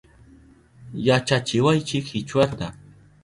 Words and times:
Yachachiwaychi 1.07 1.97
Kichwata 2.07 2.67